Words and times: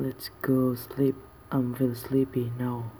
Let's 0.00 0.30
go 0.40 0.74
sleep. 0.74 1.14
I'm 1.52 1.74
feel 1.74 1.94
sleepy 1.94 2.50
now. 2.58 2.90